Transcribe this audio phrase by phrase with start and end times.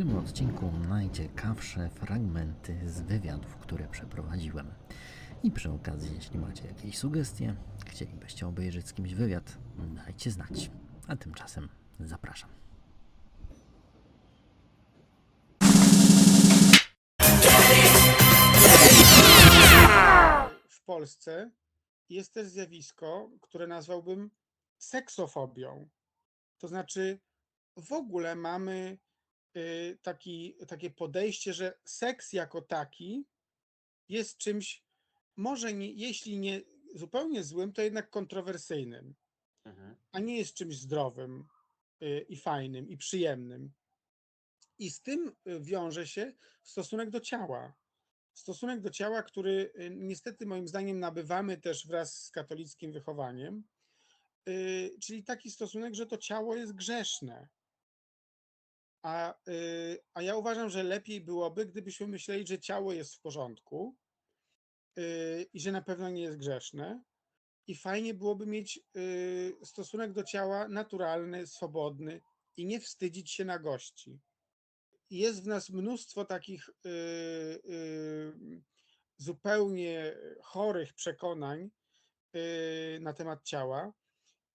[0.00, 4.74] tym odcinku najciekawsze fragmenty z wywiadów, które przeprowadziłem.
[5.42, 7.56] I przy okazji, jeśli macie jakieś sugestie,
[7.86, 10.70] chcielibyście obejrzeć z kimś wywiad, dajcie znać.
[11.08, 11.68] A tymczasem
[12.00, 12.50] zapraszam.
[20.68, 21.50] w Polsce
[22.08, 24.30] jest też zjawisko, które nazwałbym
[24.78, 25.88] seksofobią.
[26.58, 27.20] To znaczy,
[27.76, 28.98] w ogóle mamy
[30.02, 33.24] taki, takie podejście, że seks jako taki
[34.08, 34.84] jest czymś,
[35.36, 36.60] może nie, jeśli nie
[36.94, 39.14] zupełnie złym, to jednak kontrowersyjnym,
[40.12, 41.44] a nie jest czymś zdrowym
[42.02, 43.72] y, i fajnym i przyjemnym.
[44.78, 47.74] I z tym y, wiąże się stosunek do ciała
[48.40, 53.64] stosunek do ciała, który y, niestety moim zdaniem nabywamy też wraz z katolickim wychowaniem,
[54.48, 57.48] y, czyli taki stosunek, że to ciało jest grzeszne.
[59.02, 63.96] A, y, a ja uważam, że lepiej byłoby, gdybyśmy myśleli, że ciało jest w porządku
[65.52, 67.02] i że na pewno nie jest grzeszne.
[67.66, 68.80] I fajnie byłoby mieć
[69.64, 72.20] stosunek do ciała naturalny, swobodny
[72.56, 74.20] i nie wstydzić się na gości
[75.10, 78.62] jest w nas mnóstwo takich y, y,
[79.16, 81.70] zupełnie chorych przekonań
[82.36, 83.92] y, na temat ciała.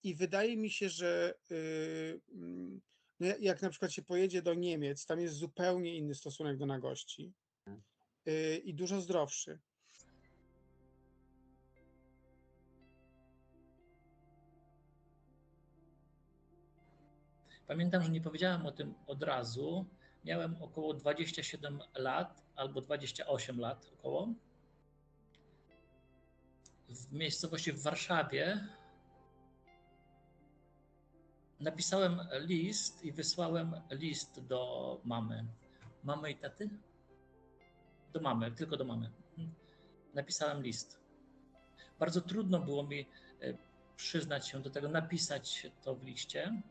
[0.04, 2.82] I wydaje mi się, że y, mm,
[3.20, 7.34] no jak- na przykład się pojedzie do Niemiec, tam jest zupełnie inny stosunek do nagości
[8.28, 9.60] y, i dużo zdrowszy.
[17.68, 19.86] Pamiętam, że nie powiedziałem o tym od razu.
[20.26, 24.34] Miałem około 27 lat albo 28 lat około.
[26.90, 28.68] W miejscowości w Warszawie
[31.66, 35.46] napisałem list i wysłałem list do mamy.
[36.04, 36.70] Mamy i taty?
[38.14, 39.12] Do mamy, tylko do mamy.
[39.38, 39.56] Mhm.
[40.14, 41.00] Napisałem list.
[42.00, 43.00] Bardzo trudno było mi
[43.42, 43.58] e,
[43.96, 46.62] przyznać się do tego, napisać to w liście.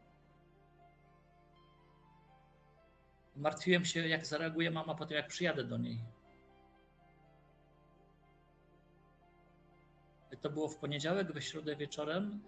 [3.37, 6.01] Martwiłem się, jak zareaguje mama po tym, jak przyjadę do niej.
[10.41, 12.43] To było w poniedziałek, we środę wieczorem.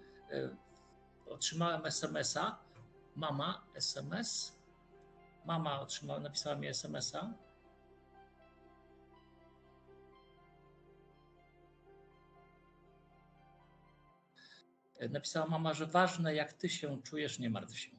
[1.27, 2.59] Otrzymałem SMS-a.
[3.17, 4.57] Mama, SMS.
[5.45, 7.33] Mama otrzymała, napisała mi SMS-a.
[14.99, 17.91] E, Napisała mama, że ważne, jak ty się czujesz, nie martw się.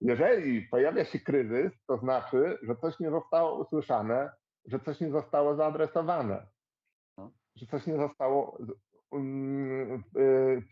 [0.00, 4.30] Jeżeli pojawia się kryzys, to znaczy, że coś nie zostało usłyszane,
[4.64, 6.46] że coś nie zostało zaadresowane,
[7.56, 8.58] że coś nie zostało
[9.12, 10.62] mm, y,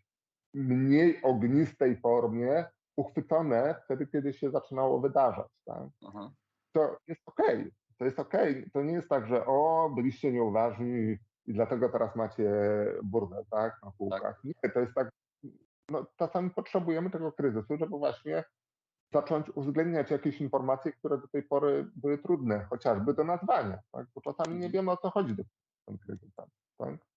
[0.59, 2.65] mniej ognistej formie
[2.97, 5.47] uchwycone wtedy, kiedy się zaczynało wydarzać.
[5.65, 5.83] Tak?
[6.07, 6.31] Aha.
[6.73, 8.71] To jest okej, to jest okej.
[8.73, 12.51] To nie jest tak, że o, byliście nieuważni i dlatego teraz macie
[13.03, 14.45] burdę tak, na półkach.
[14.45, 15.11] Nie, to jest tak,
[15.91, 18.45] no, czasami potrzebujemy tego kryzysu, żeby właśnie
[19.13, 24.07] zacząć uwzględniać jakieś informacje, które do tej pory były trudne, chociażby do nazwania, tak?
[24.15, 24.73] bo czasami nie Mhm.
[24.73, 25.43] wiemy o co chodzi do
[25.87, 26.47] tym kryzysem.
[26.79, 27.08] Tak?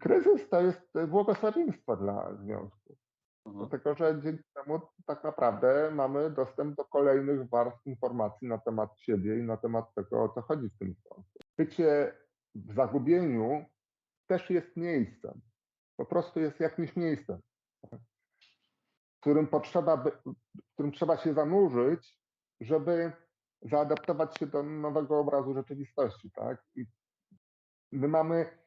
[0.00, 2.96] Kryzys to jest błogosławieństwo dla związku,
[3.44, 3.56] Aha.
[3.58, 9.38] dlatego że dzięki temu tak naprawdę mamy dostęp do kolejnych warstw informacji na temat siebie
[9.38, 11.38] i na temat tego, o co chodzi w tym związku.
[11.58, 12.16] Bycie
[12.54, 13.64] w zagubieniu
[14.26, 15.40] też jest miejscem,
[15.96, 17.40] po prostu jest jakimś miejscem
[19.16, 22.20] w którym potrzeba, w którym trzeba się zanurzyć,
[22.60, 23.12] żeby
[23.62, 26.64] zaadaptować się do nowego obrazu rzeczywistości, tak?
[26.74, 26.86] I
[27.92, 28.65] my mamy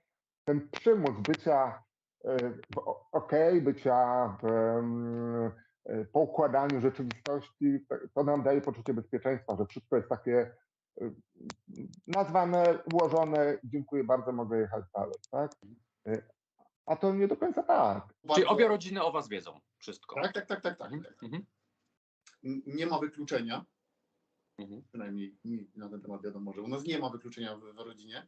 [0.49, 1.83] ten przymus bycia
[2.25, 2.37] e,
[2.73, 4.45] w o- okej, bycia w
[5.85, 10.55] e, poukładaniu rzeczywistości, to- nam daje poczucie bezpieczeństwa, że wszystko jest takie
[11.01, 11.11] e,
[12.07, 15.51] nazwane, ułożone, dziękuję bardzo, mogę jechać dalej, tak?
[16.85, 18.13] A to nie do końca tak.
[18.35, 20.21] Czyli obie rodziny o was wiedzą wszystko.
[20.21, 20.91] Tak, tak, tak, tak, tak.
[21.23, 21.45] Mhm.
[22.67, 23.65] Nie ma wykluczenia,
[24.57, 24.81] Mhm.
[24.87, 28.27] przynajmniej mi na ten temat wiadomo, że u nas nie ma wykluczenia w, w rodzinie.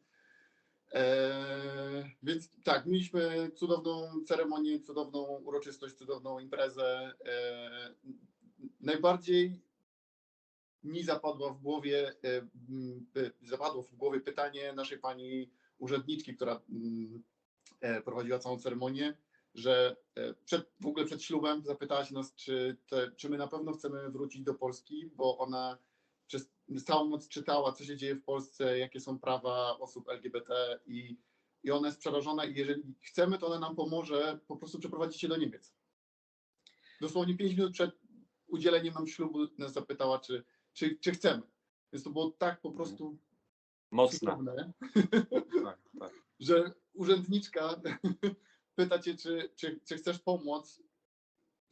[0.92, 7.14] Eee, więc tak, mieliśmy cudowną ceremonię, cudowną uroczystość, cudowną imprezę.
[7.26, 7.96] Eee,
[8.82, 9.62] najbardziej
[10.84, 12.42] mi zapadło w głowie, e,
[13.42, 17.24] zapadło w głowie pytanie naszej pani urzędniczki, która mm,
[17.82, 19.18] e, prowadziła całą ceremonię,
[19.56, 23.48] że e, przed, w ogóle przed ślubem zapytała się nas, czy, te, czy my na
[23.48, 25.78] pewno chcemy wrócić do Polski, bo ona
[26.32, 31.18] przez całą noc czytała, co się dzieje w Polsce, jakie są prawa osób LGBT i,
[31.64, 35.28] i ona jest przerażona i jeżeli chcemy, to ona nam pomoże po prostu przeprowadzić się
[35.28, 35.74] do Niemiec.
[37.02, 37.92] Dosłownie 5 minut przed
[38.48, 40.44] udzieleniem nam ślubu nas zapytała, czy,
[40.74, 41.44] czy, czy chcemy.
[41.94, 43.18] Więc to było tak po prostu
[43.92, 44.38] Mocne.
[45.64, 46.14] Tak, tak.
[46.40, 47.82] że urzędniczka
[48.76, 50.84] pyta cię, czy, czy, czy chcesz pomóc,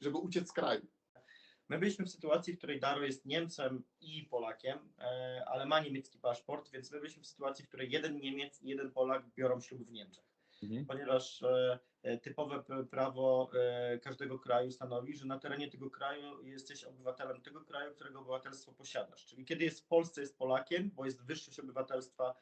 [0.01, 0.87] żeby uciec z kraju.
[1.69, 6.19] My byliśmy w sytuacji, w której Daro jest Niemcem i Polakiem, e, ale ma niemiecki
[6.19, 9.87] paszport, więc my byliśmy w sytuacji, w której jeden Niemiec i jeden Polak biorą ślub
[9.87, 10.23] w Niemczech.
[10.63, 10.85] Mhm.
[10.85, 13.51] Ponieważ e, e, typowe prawo
[14.01, 19.25] każdego kraju stanowi, że na terenie tego kraju jesteś obywatelem tego kraju, którego obywatelstwo posiadasz.
[19.25, 22.35] Czyli kiedy jest w Polsce, jest Polakiem, bo jest wyższość obywatelstwa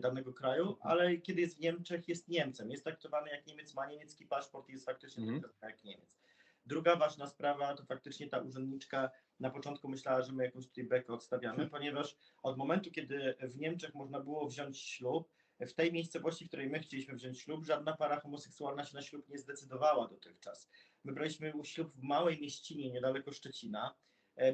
[0.00, 2.70] danego kraju, ale kiedy jest w Niemczech, jest Niemcem.
[2.70, 5.40] Jest traktowany jak Niemiec, ma niemiecki paszport i jest faktycznie Mhm.
[5.40, 6.20] traktowany jak Niemiec.
[6.66, 9.10] Druga ważna sprawa to faktycznie ta urzędniczka
[9.40, 13.94] na początku myślała, że my jakąś tutaj bekę odstawiamy, ponieważ od momentu, kiedy w Niemczech
[13.94, 15.28] można było wziąć ślub,
[15.60, 19.28] w tej miejscowości, w której my chcieliśmy wziąć ślub, żadna para homoseksualna się na ślub
[19.28, 20.70] nie zdecydowała dotychczas.
[21.04, 23.94] My braliśmy ślub w małej mieścinie niedaleko Szczecina,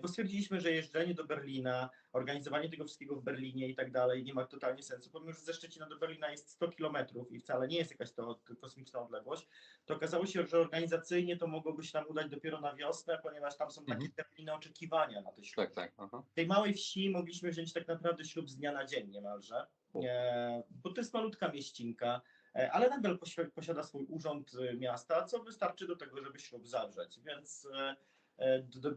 [0.02, 4.34] bo stwierdziliśmy, że jeżdżenie do Berlina, organizowanie tego wszystkiego w Berlinie i tak dalej nie
[4.34, 7.76] ma totalnie sensu, pomimo że ze Szczecina do Berlina jest 100 kilometrów i wcale nie
[7.78, 9.49] jest jakaś to kosmiczna odległość,
[9.87, 13.70] to okazało się, że organizacyjnie to mogłoby się nam udać dopiero na wiosnę, ponieważ tam
[13.70, 14.12] są takie Mhm.
[14.12, 15.67] terminy oczekiwania na te śluby.
[15.69, 15.93] Tak, tak.
[15.96, 16.23] Aha.
[16.31, 19.67] W tej małej wsi mogliśmy wziąć tak naprawdę ślub z dnia na dzień niemalże,
[20.05, 22.20] e, bo to jest malutka mieścinka,
[22.55, 26.67] e, ale nadal posi- posiada swój urząd e, miasta, co wystarczy do tego, żeby ślub
[26.67, 27.96] zawrzeć, więc e, e,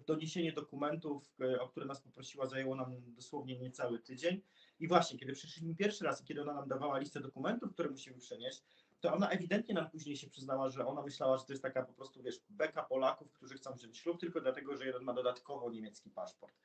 [0.08, 4.42] doniesienie dokumentów, e, o które nas poprosiła, zajęło nam dosłownie niecały tydzień.
[4.80, 8.18] I właśnie, kiedy przyszliśmy pierwszy raz i kiedy ona nam dawała listę dokumentów, które musimy
[8.18, 8.64] przynieść,
[9.02, 11.94] to ona ewidentnie nam później się przyznała, że ona myślała, że to jest taka po
[11.94, 16.10] prostu, wiesz, beka Polaków, którzy chcą wziąć ślub tylko dlatego, że jeden ma dodatkowo niemiecki
[16.10, 16.56] paszport.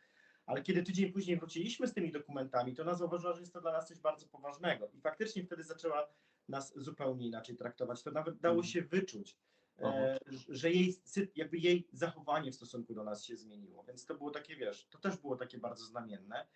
[0.47, 3.73] Ale kiedy tydzień później wróciliśmy z tymi dokumentami, to ona zauważyła, że jest to dla
[3.73, 4.88] nas coś bardzo poważnego.
[4.93, 6.09] I faktycznie wtedy zaczęła
[6.49, 8.03] nas zupełnie inaczej traktować.
[8.03, 9.37] To nawet dało się wyczuć,
[9.81, 10.19] e,
[10.49, 10.97] że jej,
[11.37, 13.85] jakby jej zachowanie w stosunku do nas się zmieniło.
[13.85, 16.47] Więc to było takie, wiesz, to też było takie bardzo znamienne.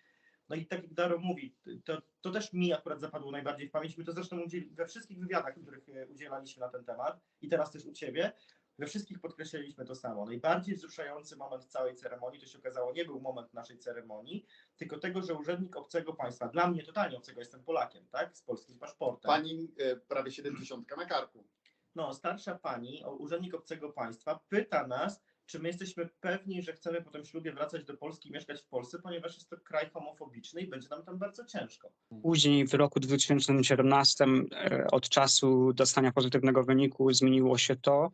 [0.49, 1.55] No i tak jak Daro mówi,
[1.85, 3.97] to, to też mi akurat zapadło najbardziej w pamięć.
[3.97, 4.37] My to zresztą
[4.71, 8.31] we wszystkich wywiadach, których e, udzielaliśmy na ten temat i teraz też u Ciebie,
[8.79, 10.25] we wszystkich podkreśliliśmy to samo.
[10.25, 14.45] Najbardziej wzruszający moment całej ceremonii, to się okazało, nie był moment naszej ceremonii,
[14.77, 18.79] tylko tego, że urzędnik obcego państwa, dla mnie totalnie obcego, jestem Polakiem, tak, z polskim
[18.79, 19.29] paszportem.
[19.29, 21.47] Pani e, prawie 70 na karku.
[21.95, 27.11] No, starsza pani, urzędnik obcego państwa, pyta nas, czy my jesteśmy pewni, że chcemy po
[27.11, 30.67] tym ślubie wracać do Polski i mieszkać w Polsce, ponieważ jest to kraj homofobiczny i
[30.67, 31.91] będzie nam tam bardzo ciężko.
[32.21, 38.11] Później w roku 2017 e, od czasu dostania pozytywnego wyniku zmieniło się to,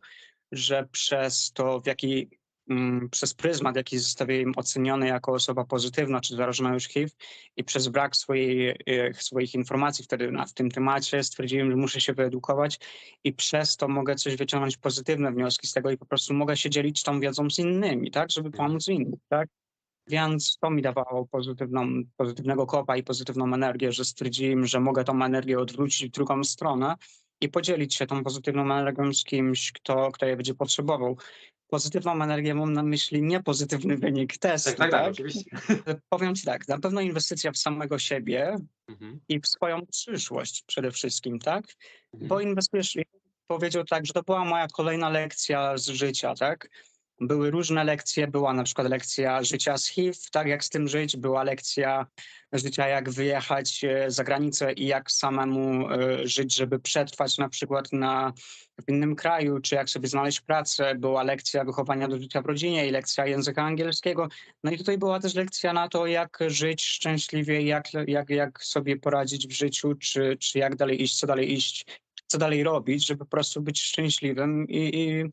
[0.52, 2.30] że przez to, w jaki
[3.10, 7.10] przez pryzmat, jaki zostawiłem oceniony jako osoba pozytywna czy zarażona już HIV
[7.56, 12.00] i przez brak swojej, e, swoich informacji wtedy na, w tym temacie stwierdziłem, że muszę
[12.00, 12.78] się wyedukować
[13.24, 16.70] i przez to mogę coś wyciągnąć pozytywne wnioski z tego i po prostu mogę się
[16.70, 19.48] dzielić tą wiedzą z innymi, tak, żeby pomóc innym, tak.
[20.08, 25.24] Więc to mi dawało pozytywną, pozytywnego kopa i pozytywną energię, że stwierdziłem, że mogę tą
[25.24, 26.94] energię odwrócić w drugą stronę
[27.40, 31.16] i podzielić się tą pozytywną energią z kimś, kto, kto je będzie potrzebował.
[31.70, 34.90] Pozytywną energię mam na myśli nie pozytywny wynik testu, Tak, tak?
[34.90, 35.50] tak, tak, oczywiście.
[36.08, 38.56] Powiem ci tak, na pewno inwestycja w samego siebie
[38.88, 39.20] Mhm.
[39.28, 41.64] i w swoją przyszłość przede wszystkim, tak?
[42.14, 42.28] Mhm.
[42.28, 42.94] Bo inwestujesz,
[43.46, 46.68] powiedział tak, że to była moja kolejna lekcja z życia, tak?
[47.20, 51.16] Były różne lekcje, była na przykład lekcja życia z HIV, tak jak z tym żyć,
[51.16, 52.06] była lekcja
[52.52, 57.92] życia, jak wyjechać e, za granicę i jak samemu e, żyć, żeby przetrwać na przykład
[57.92, 58.32] na,
[58.86, 62.86] w innym kraju, czy jak sobie znaleźć pracę, była lekcja wychowania do życia w rodzinie
[62.86, 64.28] i lekcja języka angielskiego.
[64.64, 68.96] No i tutaj była też lekcja na to, jak żyć szczęśliwie, jak, jak, jak sobie
[68.96, 71.86] poradzić w życiu, czy, czy jak dalej iść, co dalej iść,
[72.26, 75.24] co dalej robić, żeby po prostu być szczęśliwym i, i,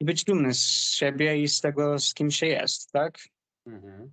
[0.00, 3.18] i być dumny z siebie i z tego, z kim się jest, tak?
[3.66, 4.12] Mhm.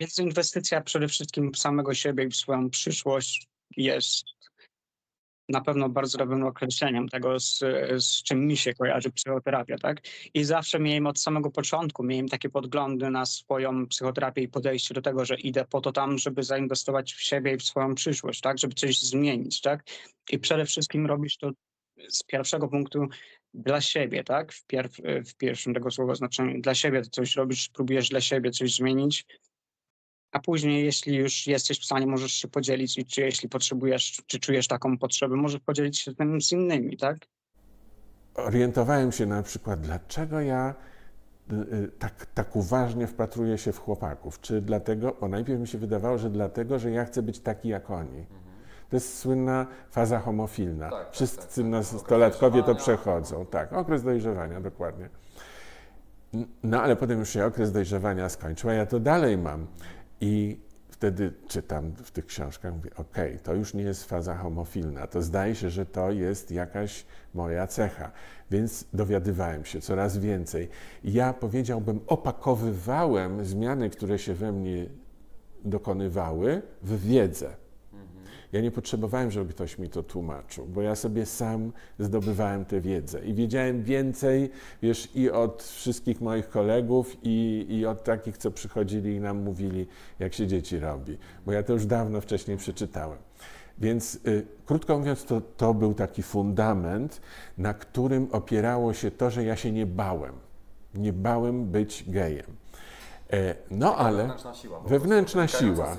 [0.00, 4.24] Więc inwestycja przede wszystkim w samego siebie i w swoją przyszłość jest
[5.50, 7.58] na pewno bardzo dobrym określeniem tego, z,
[7.98, 10.00] z czym mi się kojarzy psychoterapia, tak?
[10.34, 15.02] I zawsze miałem od samego początku, miałem takie podglądy na swoją psychoterapię i podejście do
[15.02, 18.58] tego, że idę po to tam, żeby zainwestować w siebie i w swoją przyszłość, tak?
[18.58, 19.82] Żeby coś zmienić, tak?
[20.30, 21.50] I przede wszystkim robisz to
[22.08, 23.08] z pierwszego punktu
[23.54, 24.52] dla siebie, tak?
[24.52, 24.92] W, pierw,
[25.26, 26.60] w pierwszym tego słowa znaczeniu.
[26.60, 29.26] Dla siebie coś robisz, próbujesz dla siebie coś zmienić,
[30.32, 34.38] a później, jeśli już jesteś w stanie, możesz się podzielić i czy jeśli potrzebujesz, czy
[34.38, 37.18] czujesz taką potrzebę, możesz podzielić się tym z innymi, tak?
[38.34, 40.74] orientowałem się na przykład, dlaczego ja
[41.52, 44.40] y, tak, tak uważnie wpatruję się w chłopaków.
[44.40, 47.90] Czy dlatego, bo najpierw mi się wydawało, że dlatego, że ja chcę być taki jak
[47.90, 48.26] oni.
[48.90, 50.84] To jest słynna faza homofilna.
[50.84, 50.90] Mhm.
[50.90, 51.64] Tak, tak, Wszyscy tak, tak.
[51.64, 53.46] nastolatkowie to przechodzą.
[53.46, 55.08] Tak, okres dojrzewania, dokładnie.
[56.62, 59.66] No ale potem już się okres dojrzewania skończył, a ja to dalej mam.
[60.20, 65.22] I wtedy czytam w tych książkach, mówię, okej, to już nie jest faza homofilna, to
[65.22, 68.10] zdaje się, że to jest jakaś moja cecha.
[68.50, 70.68] Więc dowiadywałem się coraz więcej.
[71.04, 74.86] Ja powiedziałbym, opakowywałem zmiany, które się we mnie
[75.64, 77.56] dokonywały, w wiedzę.
[78.52, 83.24] Ja nie potrzebowałem, żeby ktoś mi to tłumaczył, bo ja sobie sam zdobywałem tę wiedzę
[83.24, 84.50] i wiedziałem więcej,
[84.82, 89.86] wiesz, i od wszystkich moich kolegów, i, i od takich, co przychodzili i nam mówili,
[90.18, 93.18] jak się dzieci robi, bo ja to już dawno wcześniej przeczytałem.
[93.78, 97.20] Więc y, krótko mówiąc, to, to był taki fundament,
[97.58, 100.34] na którym opierało się to, że ja się nie bałem.
[100.94, 102.46] Nie bałem być gejem.
[103.32, 104.22] E, no ale.
[104.22, 104.80] Wewnętrzna siła.
[104.80, 105.96] Wewnętrzna siła.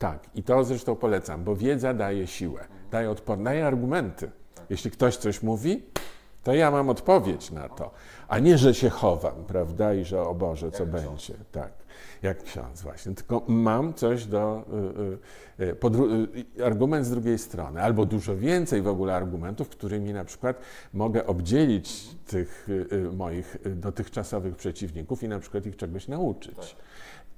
[0.00, 4.30] Tak, i to zresztą polecam, bo wiedza daje siłę, daje odporność, daje argumenty.
[4.70, 5.82] Jeśli ktoś coś mówi,
[6.42, 7.90] to ja mam odpowiedź na to,
[8.28, 11.34] a nie, że się chowam, prawda, i że o Boże, co będzie.
[11.52, 11.72] Tak,
[12.22, 14.64] jak ksiądz właśnie, tylko mam coś do,
[15.58, 15.76] y, y,
[16.58, 20.60] y, argument z drugiej strony, albo dużo więcej w ogóle argumentów, którymi na przykład
[20.94, 22.68] mogę obdzielić tych
[23.12, 26.76] moich dotychczasowych przeciwników i na przykład ich czegoś nauczyć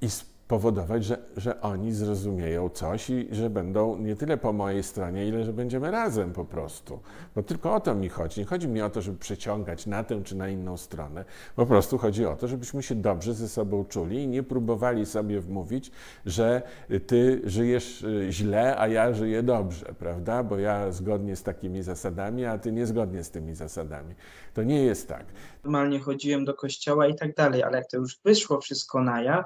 [0.01, 0.09] i
[0.53, 5.45] spowodować, że, że oni zrozumieją coś i że będą nie tyle po mojej stronie, ile
[5.45, 7.01] że będziemy razem po prostu.
[7.35, 8.41] Bo tylko o to mi chodzi.
[8.41, 11.25] Nie chodzi mi o to, żeby przeciągać na tę czy na inną stronę.
[11.57, 15.41] Po prostu chodzi o to, żebyśmy się dobrze ze sobą czuli i nie próbowali sobie
[15.41, 15.91] wmówić,
[16.27, 16.63] że
[17.07, 20.43] ty żyjesz y, źle, a ja żyję dobrze, prawda?
[20.43, 24.15] Bo ja zgodnie z takimi zasadami, a ty niezgodnie z tymi zasadami.
[24.55, 25.25] To nie jest tak.
[25.65, 29.45] normalnie chodziłem do kościoła i tak dalej, ale jak to już wyszło wszystko na jaw,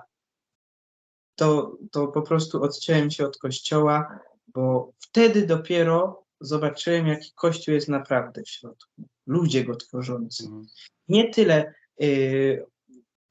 [1.37, 7.88] to, to po prostu odciąłem się od kościoła, bo wtedy dopiero zobaczyłem, jaki kościół jest
[7.88, 9.02] naprawdę w środku.
[9.26, 10.45] Ludzie go tworzący.
[10.45, 10.66] Mhm.
[11.09, 12.66] Nie tyle y,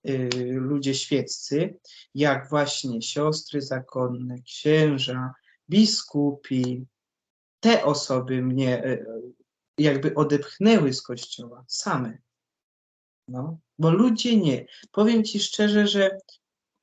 [0.09, 1.79] y, ludzie świeccy,
[2.15, 5.33] jak właśnie siostry zakonne, księża,
[5.69, 6.85] biskupi.
[7.59, 9.05] Te osoby mnie y,
[9.77, 12.17] jakby odepchnęły z kościoła same.
[13.27, 14.65] No, bo ludzie nie.
[14.91, 16.17] Powiem ci szczerze, że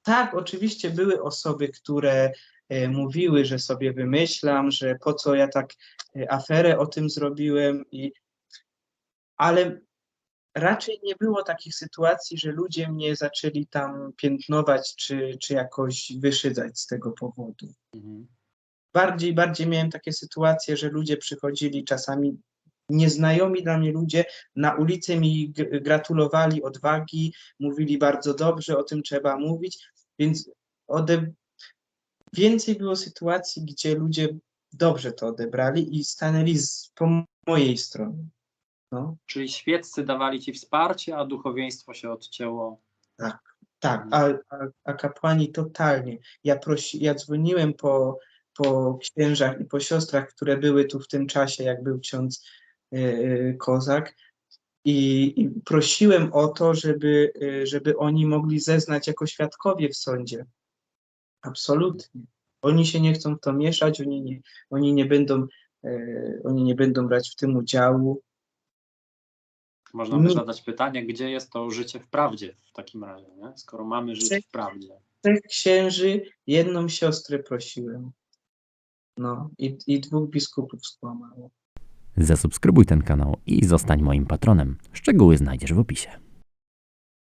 [0.03, 2.33] tak, oczywiście były osoby, które
[2.69, 5.75] e, mówiły, że sobie wymyślam, że po co ja tak
[6.17, 8.13] e, aferę o tym zrobiłem, i,
[9.37, 9.81] ale
[10.55, 16.81] raczej nie było takich sytuacji, że ludzie mnie zaczęli tam piętnować czy, czy jakoś wyszydzać
[16.81, 17.75] z tego powodu.
[17.95, 18.27] Mhm.
[18.95, 22.37] Bardziej, bardziej miałem takie sytuacje, że ludzie przychodzili czasami
[22.89, 24.25] nieznajomi dla mnie ludzie
[24.57, 29.79] na ulicy mi gratulowali odwagi, mówili bardzo dobrze, o tym trzeba mówić,
[30.19, 30.51] więc
[30.89, 31.33] ode...
[32.33, 34.29] więcej było sytuacji, gdzie ludzie
[34.73, 38.25] dobrze to odebrali i stanęli z, po mojej stronie.
[38.93, 42.81] No, Czyli świeccy dawali ci wsparcie, a duchowieństwo się odcięło.
[43.79, 46.19] tak, a, a, a kapłani totalnie.
[46.45, 48.19] Ja, prosi, ja dzwoniłem po,
[48.57, 52.45] po księżach i po siostrach, które były tu w tym czasie, jak był ksiądz
[52.95, 54.15] y, Kozak
[54.85, 60.47] i, i prosiłem o to, żeby, y, żeby oni mogli zeznać jako świadkowie w sądzie.
[61.43, 62.23] Absolutnie.
[62.63, 65.47] Oni się nie chcą w to mieszać, oni nie, oni nie będą
[65.85, 68.23] y, oni nie będą brać w tym udziału.
[69.93, 70.35] Można by Nie.
[70.35, 73.53] zadać pytanie, gdzie jest to życie w prawdzie w takim razie, nie?
[73.57, 74.89] skoro mamy żyć w prawdzie.
[75.23, 78.13] Trzech księży, jedną siostrę prosiłem.
[79.17, 81.51] No i, i dwóch biskupów skłamało.
[82.17, 84.77] Zasubskrybuj ten kanał i zostań moim patronem.
[84.93, 86.09] Szczegóły znajdziesz w opisie.